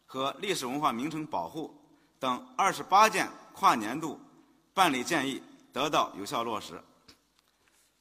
[0.05, 1.73] 和历史文化名城保护
[2.19, 4.19] 等二十八件跨年度
[4.73, 5.41] 办理建议。
[5.73, 6.83] 得到有效落实，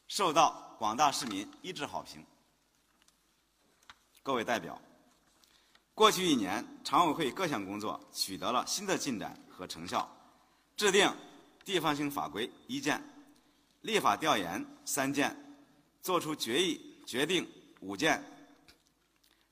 [0.09, 2.21] 受到广大市民一致好评。
[4.25, 4.77] 各位代表，
[5.95, 10.05] 过去一年，常委会各项工作取得了新的进展和成效：
[10.77, 11.09] 制定
[11.65, 13.01] 地方性法规一件，
[13.83, 15.37] 立法调研三件，
[16.03, 17.45] 作出决议决定
[17.81, 18.23] 五件，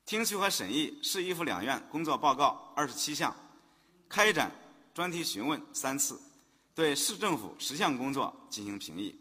[0.07, 3.35] 听取和审议市一府两院工作报告二十七项，
[4.09, 4.49] 开展
[4.95, 6.21] 专题询问三次。
[6.73, 9.13] 对市政府十项工作进行评议，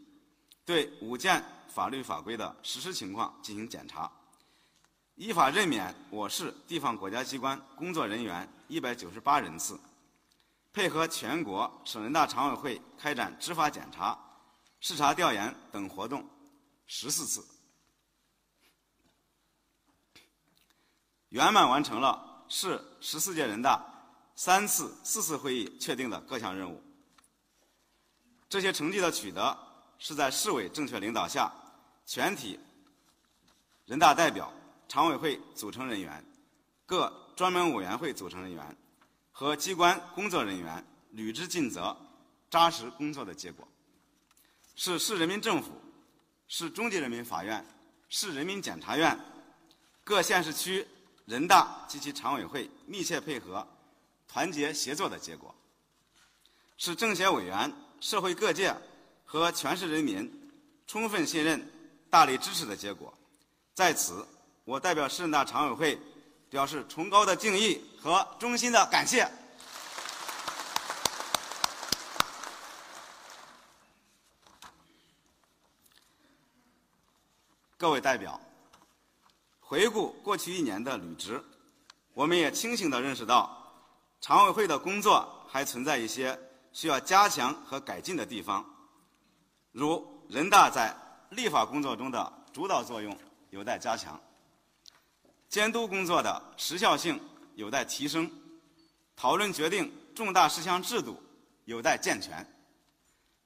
[0.64, 4.12] 对五件法律法规的实施情况进行检查，
[5.16, 9.80] 依法任免我市地方国家机关工作人员一百九十八人次，
[10.72, 14.16] 配合全国省人大常委会开展执法检查、
[14.80, 16.24] 视察调研等活动
[16.86, 17.44] 十四次，
[21.30, 23.84] 圆满完成了市十四届人大
[24.36, 26.82] 三次四次会议确定的各项任务。
[28.48, 29.58] 这些成绩的取得，
[30.00, 31.52] 是在市委正确领导下，
[32.06, 32.58] 全体
[33.86, 34.54] 人大代表、
[34.88, 36.24] 常委会组成人员、
[36.86, 38.78] 各专门委员会组成人员
[39.32, 41.96] 和机关工作人员履职尽责、
[42.50, 43.68] 扎实工作的结果，
[44.76, 45.72] 是市人民政府、
[46.48, 47.66] 市中级人民法院、
[48.08, 49.20] 市人民检察院、
[50.06, 50.88] 各县市区
[51.28, 53.68] 人大及其常委会密切配合、
[54.28, 55.54] 团结协作的结果，
[56.78, 57.72] 是政协委员。
[58.00, 58.72] 社会各界
[59.26, 60.52] 和全市人民
[60.86, 61.68] 充分信任、
[62.12, 63.12] 大力支持的结果，
[63.74, 64.24] 在此，
[64.66, 66.00] 我代表市人大常委会
[66.48, 69.28] 表示崇高的敬意和衷心的感谢。
[77.78, 78.40] 各位代表，
[79.68, 81.44] 回顾过去一年的履职，
[82.14, 83.70] 我们也清醒地认识到，
[84.22, 86.40] 常委会的工作还存在一些。
[86.74, 88.64] 需要加强和改进的地方，
[89.72, 90.96] 如人大在
[91.32, 93.18] 立法工作中的主导作用
[93.50, 94.20] 有待加强，
[95.50, 97.20] 监督工作的时效性
[97.56, 98.30] 有待提升，
[99.16, 101.20] 讨论决定重大事项制度
[101.66, 102.46] 有待健全，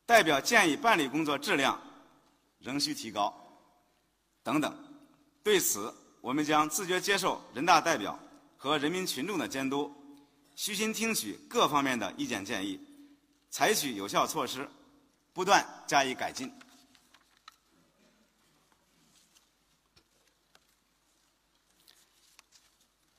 [0.05, 1.79] 代表建议办理工作质量
[2.59, 3.33] 仍需提高，
[4.43, 4.75] 等等。
[5.41, 8.17] 对此，我们将自觉接受人大代表
[8.55, 9.91] 和人民群众的监督，
[10.55, 12.79] 虚心听取各方面的意见建议。
[13.49, 14.69] 采取有效措施，
[15.33, 16.49] 不断加以改进。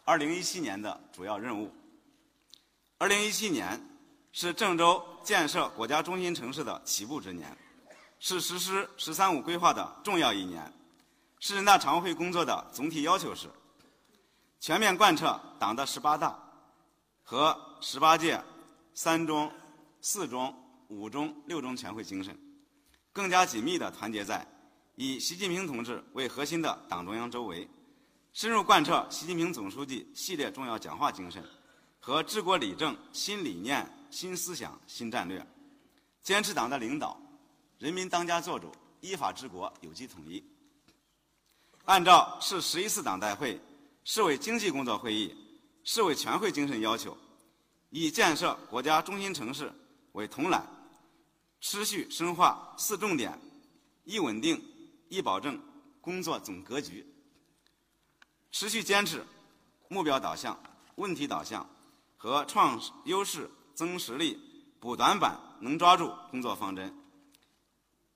[0.04, 1.70] 二零一七年的主要任务。
[2.98, 3.80] 二零一七年
[4.32, 7.56] 是郑州建设国家中心城市的起步之年，
[8.20, 10.72] 是实施“十三五”规划的重要一年。
[11.44, 13.50] 市人大常委会工作的总体要求是：
[14.60, 16.40] 全面贯彻党的十八大
[17.24, 18.40] 和十八届
[18.94, 19.52] 三中。
[20.04, 20.52] 四中、
[20.88, 22.36] 五中、六中全会精神，
[23.12, 24.44] 更加紧密地团结在
[24.96, 27.68] 以习近平同志为核心的党中央周围，
[28.32, 31.40] 深入贯彻习近平总书记系列重要讲话精神
[32.00, 35.44] 和治国理政新理念、新思想、新战略，
[36.20, 37.16] 坚持党的领导，
[37.78, 40.44] 人民当家作主，依法治国，有机统一。
[41.84, 43.60] 按照市十一次党代会、
[44.04, 45.34] 市委经济工作会议、
[45.82, 47.16] 市委全会精神要求，
[47.90, 49.72] 以建设国家中心城市
[50.12, 50.64] 为统揽，
[51.60, 53.36] 持续深化“四重点”、
[54.04, 54.62] 一稳定、
[55.08, 55.60] 一保证
[56.00, 57.04] 工作总格局，
[58.52, 59.26] 持续坚持
[59.88, 60.56] 目标导向、
[60.94, 61.68] 问题导向
[62.16, 64.38] 和创优势、增实力、
[64.78, 66.96] 补短板、能抓住工作方针，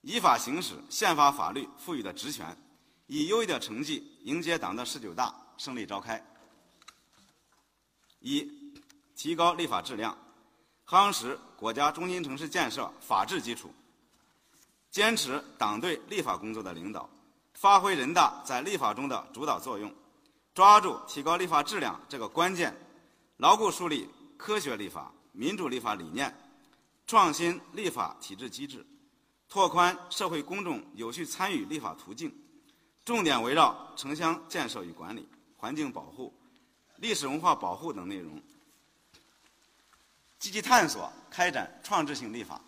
[0.02, 2.56] 依法行使宪法法律赋予的职权。
[3.06, 6.22] 以优异的成绩迎接党的十九大胜利召开。
[8.20, 8.50] 一、
[9.14, 10.16] 提高立法质量，
[10.86, 13.72] 夯实国家中心城市建设法治基础。
[14.90, 17.08] 坚持党对立法工作的领导，
[17.54, 19.94] 发挥人大在立法中的主导作用，
[20.54, 22.74] 抓住提高立法质量这个关键，
[23.36, 26.34] 牢固树立科学立法、民主立法理念，
[27.06, 28.86] 创新立法体制机制，
[29.48, 32.34] 拓宽社会公众有序参与立法途径。
[33.06, 36.34] 重点围绕城乡建设与管理、环境保护、
[36.96, 38.42] 历史文化保护等内容，
[40.40, 42.60] 积极探索开展创制性立法，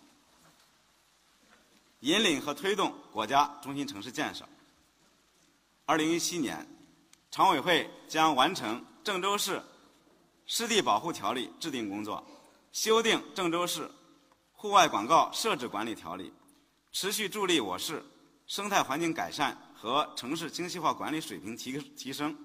[1.99, 4.47] 引领和推动国家中心城市建设。
[5.85, 6.65] 二零一七年，
[7.29, 9.61] 常委会将完成郑州市
[10.45, 12.25] 湿地保护条例制定工作，
[12.71, 13.91] 修订郑州市
[14.53, 16.31] 户外广告设置管理条例，
[16.93, 18.01] 持续助力我市
[18.47, 19.65] 生态环境改善。
[19.81, 22.37] 和城市精细化管理水平提提升，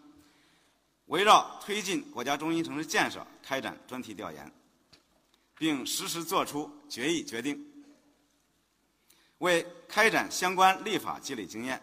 [1.06, 4.52] 围绕推进国家中心城市建设开展专题调研，
[5.58, 7.72] 并实时作出决议决定。
[9.38, 11.82] 为开展相关立法积累经验，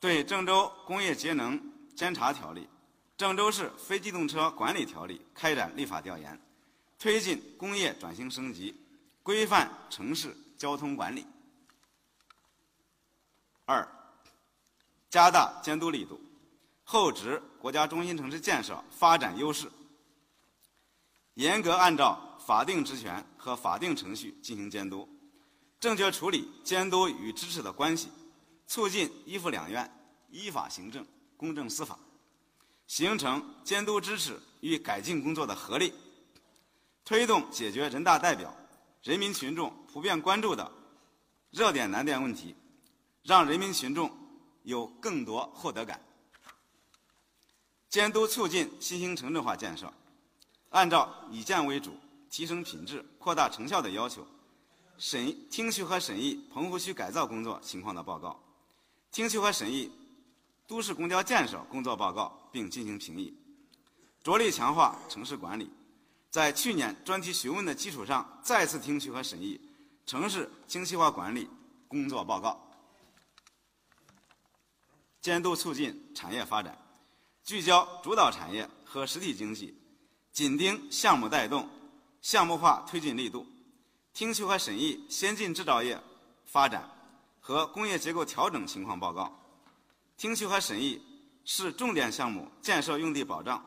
[0.00, 2.68] 对郑州工业节能监察条例、
[3.16, 6.38] 郑州市非机动车管理条例开展立法调研，
[6.98, 8.74] 推进工业转型升级，
[9.22, 11.24] 规范城市交通管理。
[13.64, 13.88] 二。
[15.10, 16.20] 加大监督力度，
[16.84, 19.70] 厚植国家中心城市建设发展优势，
[21.34, 25.08] 严格按照法定职权和法定程序进行监督，
[25.80, 28.10] 正确处理监督与支持的关系，
[28.66, 29.90] 促进依附两院、
[30.30, 31.06] 依法行政、
[31.38, 31.98] 公正司法，
[32.86, 35.94] 形成监督支持与改进工作的合力，
[37.02, 38.54] 推动解决人大代表、
[39.02, 40.70] 人民群众普遍关注的
[41.50, 42.54] 热点难点问题，
[43.22, 44.17] 让人民群众。
[44.68, 45.98] 有更多获得感。
[47.88, 49.90] 监督促进新兴城镇化建设，
[50.68, 51.96] 按照以建为主、
[52.28, 54.26] 提升品质、扩大成效的要求，
[54.98, 58.38] 审听取和审议棚户区改造工作情况的报告，
[59.10, 59.90] 听取和审议
[60.66, 63.34] 都市公交建设工作报告并进行评议，
[64.22, 65.70] 着力强化城市管理。
[66.28, 69.58] 在去年专题询问的基础上，再次听取和审议
[70.04, 71.48] 城市精细化管理
[71.88, 72.67] 工作报告。
[75.28, 76.74] 监督促进产业发展，
[77.44, 79.78] 聚焦主导产业和实体经济，
[80.32, 81.68] 紧盯项目带动、
[82.22, 83.46] 项目化推进力度，
[84.14, 86.00] 听取和审议先进制造业
[86.46, 86.90] 发展
[87.40, 89.30] 和工业结构调整情况报告，
[90.16, 90.98] 听取和审议
[91.44, 93.62] 市重点项目建设用地保障、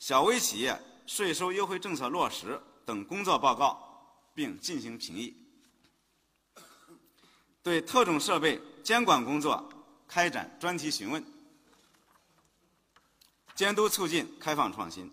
[0.00, 3.78] 小微企业税收优惠政策落实等工作报告，
[4.34, 5.32] 并进行评议。
[7.62, 9.72] 对特种设备监管工作。
[10.08, 11.24] 开展专题询问，
[13.54, 15.12] 监督促进开放创新，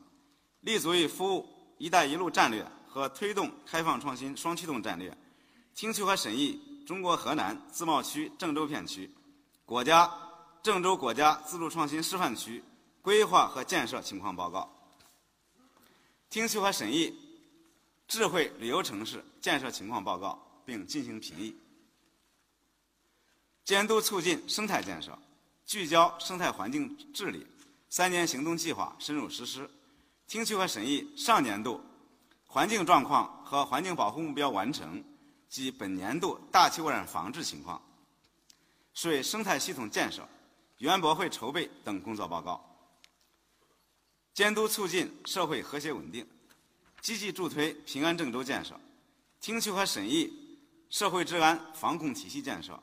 [0.62, 5.16] 立足于服务“一带一路”战略和推动开放创新双驱动战略，
[5.76, 9.14] 听取和审议中国河南自贸区郑州片区、
[9.66, 10.12] 国家
[10.64, 12.64] 郑州国家自主创新示范区。
[13.02, 14.68] 规划和建设情况报告，
[16.28, 17.16] 听取和审议
[18.08, 21.56] 智慧旅游城市建设情况报告，并进行评议。
[23.66, 25.18] 监督促进生态建设，
[25.66, 27.46] 聚焦生态环境治理，
[27.90, 29.68] 三年行动计划深入实施，
[30.28, 31.82] 听取和审议上年度
[32.46, 35.04] 环境状况和环境保护目标完成
[35.50, 37.82] 及本年度大气污染防治情况、
[38.94, 40.30] 水生态系统建设、
[40.78, 42.64] 园博会筹备等工作报告。
[44.36, 46.28] 监督促进社会和谐稳定，
[47.02, 48.80] 积极助推平安郑州建设，
[49.42, 50.32] 听取和审议
[50.92, 52.80] 社会治安防控体系建设。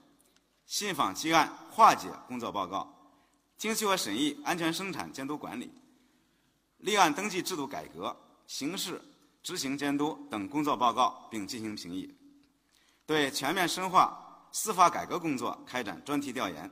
[0.67, 2.93] 信访积案化解工作报告，
[3.59, 5.71] 听取和审议安全生产监督管理、
[6.79, 9.01] 立案登记制度改革、刑事
[9.43, 12.13] 执行监督等工作报告，并进行评议。
[13.05, 16.71] 对全面深化司法改革工作开展专题调研，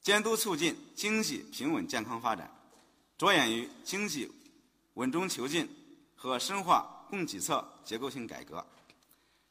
[0.00, 2.50] 监督促进经济平稳健康发展，
[3.18, 4.30] 着眼于经济
[4.94, 5.68] 稳中求进
[6.14, 8.64] 和深化供给侧结构性改革。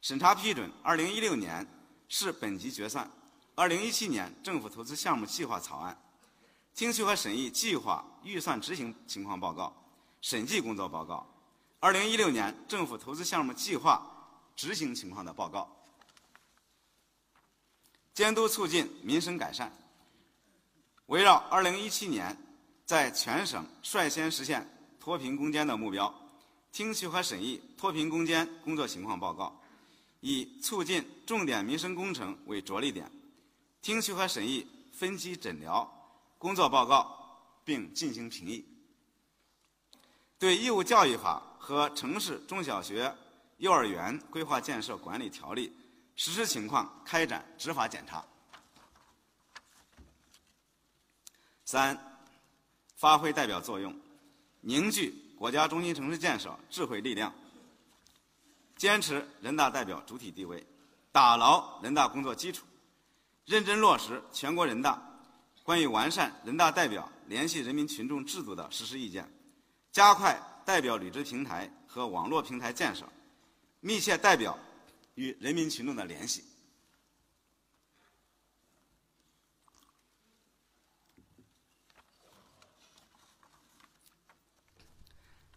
[0.00, 1.66] 审查批准2016年
[2.08, 3.10] 市本级决算、
[3.56, 5.96] 2017年政府投资项目计划草案，
[6.74, 9.74] 听取和审议计划预算执行情况报告、
[10.20, 11.26] 审计工作报告、
[11.80, 14.06] 2016年政府投资项目计划
[14.54, 15.68] 执行情况的报告，
[18.14, 19.72] 监督促进民生改善。
[21.06, 22.36] 围绕2017年
[22.84, 24.68] 在全省率先实现
[25.00, 26.12] 脱贫攻坚的目标，
[26.70, 29.60] 听取和审议脱贫攻坚工作情况报告。
[30.20, 33.10] 以促进重点民生工程为着力点，
[33.82, 35.88] 听取和审议分级诊疗
[36.38, 38.64] 工作报告，并进行评议。
[40.38, 43.14] 对义务教育法和城市中小学、
[43.58, 45.72] 幼儿园规划建设管理条例
[46.14, 48.24] 实施情况开展执法检查。
[51.64, 51.98] 三，
[52.96, 53.98] 发挥代表作用，
[54.60, 57.32] 凝聚国家中心城市建设智慧力量。
[58.76, 60.64] 坚持人大代表主体地位，
[61.10, 62.66] 打牢人大工作基础，
[63.46, 65.02] 认真落实全国人大
[65.62, 69.26] 关于完善人大代表联系人民群众制度的实施意见，
[69.90, 73.10] 加快代表履职平台和网络平台建设，
[73.80, 74.58] 密切代表
[75.14, 76.44] 与人民群众的联系，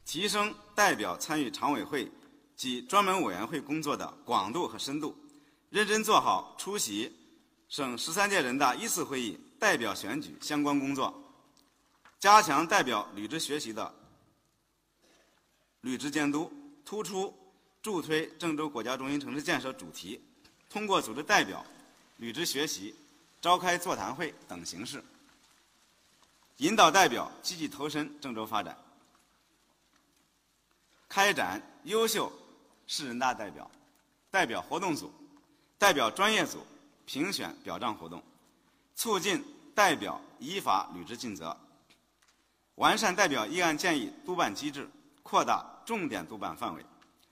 [0.06, 2.10] 提升代表参与常委会。
[2.60, 5.16] 及专门委员会工作的广度和深度，
[5.70, 7.10] 认真做好出席
[7.70, 11.24] 省十三届人大一次会议代表选举相关工作，
[12.20, 13.96] 加强代表履职学习的
[15.80, 16.52] 履职监督，
[16.84, 17.34] 突出
[17.82, 20.22] 助推郑州国家中心城市建设主题，
[20.70, 21.66] 通过组织代表
[22.18, 22.94] 履职学习、
[23.40, 25.02] 召开座谈会等形式，
[26.58, 28.78] 引导代表积极投身郑州发展，
[31.08, 32.30] 开展优秀。
[32.92, 33.70] 市人大代表、
[34.32, 35.14] 代表活动组、
[35.78, 36.66] 代表专业组
[37.06, 38.22] 评选表彰活动，
[38.96, 41.56] 促进代表依法履职尽责，
[42.76, 44.90] 完善代表议案建议督办机制，
[45.22, 46.84] 扩大重点督办范围，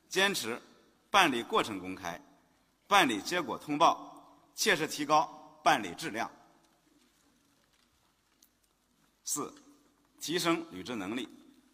[0.07, 0.61] 坚持
[1.09, 2.21] 办理过程公开、
[2.85, 4.15] 办理结果通报，
[4.53, 6.29] 切实提高办理质量。
[9.23, 9.51] 四、
[10.21, 11.27] 提升履职能力，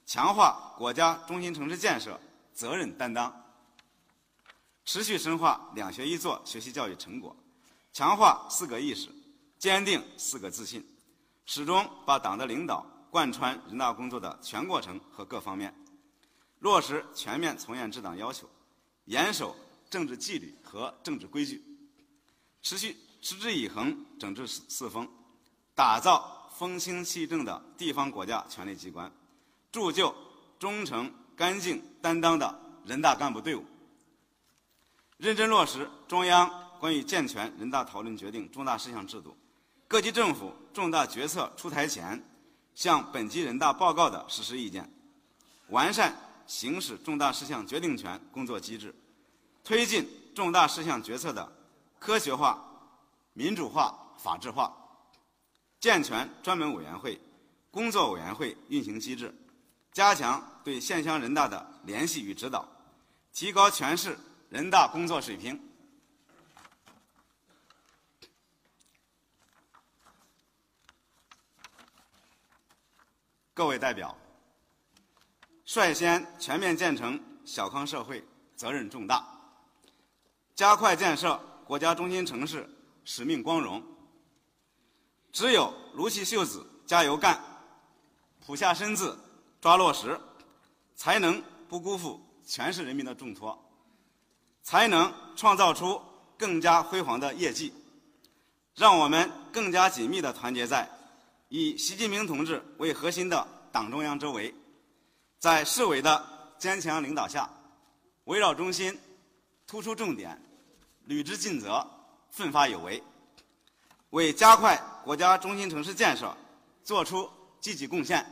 [0.06, 2.18] 强化国家中心城市建设
[2.54, 3.43] 责任担当。
[4.86, 7.36] 持续深化“两学一做”学习教育成果，
[7.94, 9.10] 强化“四个意识”，
[9.58, 10.86] 坚定“四个自信”，
[11.46, 15.74] 始终把党的领导贯穿人大工作的全过程和各方面，
[16.60, 18.50] 落实全面从严治党要求，
[19.06, 19.56] 严守
[19.90, 21.64] 政治纪律和政治规矩，
[22.62, 25.08] 持续持之以恒整治四风，
[25.74, 29.10] 打造风清气正的地方国家权力机关，
[29.72, 30.14] 铸就
[30.60, 33.64] 忠诚、干净、担当的人大干部队伍。
[35.18, 36.50] 认真落实中央
[36.80, 39.38] 关于健全人大讨论决定重大事项制度、
[39.88, 42.22] 各级政府重大决策出台前
[42.74, 44.92] 向本级人大报告的实施意见，
[45.70, 46.14] 完善
[46.46, 48.94] 行使重大事项决定权工作机制，
[49.64, 50.06] 推进
[50.36, 51.50] 重大事项决策的
[52.00, 52.62] 科学化、
[53.34, 54.76] 民主化、法治化，
[55.80, 57.18] 健全专门委员会、
[57.72, 59.34] 工作委员会运行机制，
[59.94, 62.68] 加强对县乡人大的联系与指导，
[63.32, 64.18] 提高全市。
[64.54, 65.60] 人大工作水平，
[73.52, 74.16] 各位代表，
[75.66, 78.24] 率先全面建成小康社会
[78.56, 79.28] 责任重大，
[80.54, 81.36] 加快建设
[81.66, 82.70] 国家中心城市
[83.04, 83.84] 使命光荣。
[85.32, 87.44] 只有撸起袖子加油干，
[88.40, 89.18] 俯下身子
[89.60, 90.16] 抓落实，
[90.94, 93.60] 才能不辜负全市人民的重托。
[94.64, 96.02] 才能创造出
[96.38, 97.74] 更加辉煌的业绩，
[98.76, 100.90] 让我们更加紧密地团结在
[101.50, 104.54] 以习近平同志为核心的党中央周围，
[105.38, 106.26] 在市委的
[106.58, 107.50] 坚强领导下，
[108.24, 108.98] 围绕中心，
[109.68, 110.42] 突出重点，
[111.06, 111.86] 履职尽责，
[112.32, 113.04] 奋发有为，
[114.12, 116.36] 为加快国家中心城市建设
[116.84, 118.26] 作出积极贡献，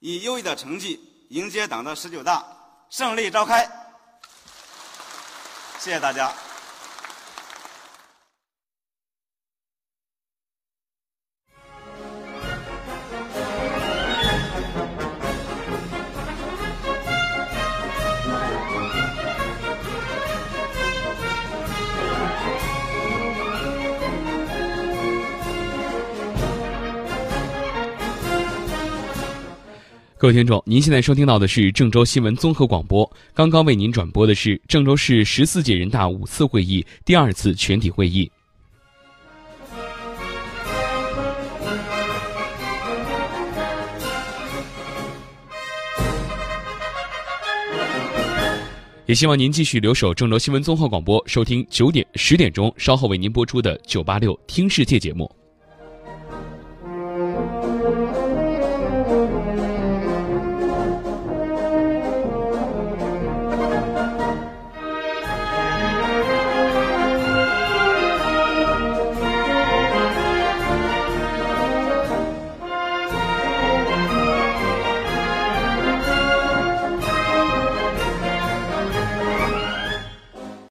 [0.00, 1.00] 以优异的成绩
[1.30, 2.44] 迎接党的十九大
[2.90, 3.83] 胜利召开。
[5.84, 6.43] 谢谢大家。
[30.24, 33.06] 各位听众，您现在收听到的是郑州新闻综合广播。
[33.34, 38.32] 刚刚为您转播的是郑州市十四届人大五次会议第二次全体会议。
[49.04, 55.30] 也希望您继续留守郑州新闻综合广播，收听九点、十点钟稍后为您播出的“九八六听世界”节目。